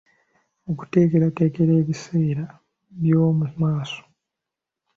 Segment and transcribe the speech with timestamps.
[0.71, 2.45] Okuteekerateekera ebiseera
[3.07, 4.03] eby’omu maaso.